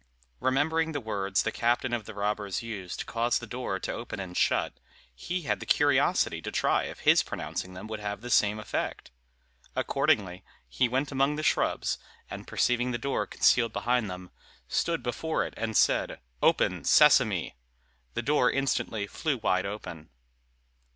[0.39, 4.19] Remembering the words the captain of the robbers used to cause the door to open
[4.19, 4.73] and shut,
[5.13, 9.11] he had the curiosity to try if his pronouncing them would have the same effect.
[9.75, 11.99] Accordingly, he went among the shrubs,
[12.31, 14.31] and perceiving the door concealed behind them,
[14.67, 17.55] stood before it and said, "Open, Sesame!"
[18.15, 20.09] The door instantly flew wide open.